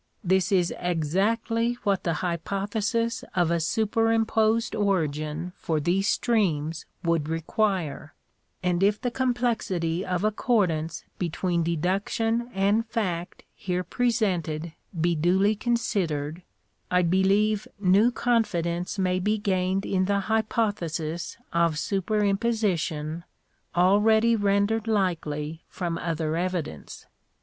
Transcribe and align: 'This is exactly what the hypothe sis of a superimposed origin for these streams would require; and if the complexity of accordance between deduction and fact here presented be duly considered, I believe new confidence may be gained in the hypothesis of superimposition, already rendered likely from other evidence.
'This 0.23 0.51
is 0.51 0.73
exactly 0.79 1.77
what 1.83 2.03
the 2.03 2.13
hypothe 2.25 2.81
sis 2.81 3.23
of 3.35 3.51
a 3.51 3.59
superimposed 3.59 4.73
origin 4.75 5.53
for 5.55 5.79
these 5.79 6.09
streams 6.09 6.87
would 7.03 7.29
require; 7.29 8.15
and 8.63 8.81
if 8.81 8.99
the 8.99 9.11
complexity 9.11 10.03
of 10.03 10.23
accordance 10.23 11.05
between 11.19 11.61
deduction 11.61 12.49
and 12.51 12.87
fact 12.87 13.43
here 13.53 13.83
presented 13.83 14.73
be 14.99 15.13
duly 15.13 15.55
considered, 15.55 16.41
I 16.89 17.03
believe 17.03 17.67
new 17.79 18.09
confidence 18.09 18.97
may 18.97 19.19
be 19.19 19.37
gained 19.37 19.85
in 19.85 20.05
the 20.05 20.21
hypothesis 20.21 21.37
of 21.53 21.75
superimposition, 21.77 23.23
already 23.75 24.35
rendered 24.35 24.87
likely 24.87 25.61
from 25.69 25.99
other 25.99 26.35
evidence. 26.35 27.05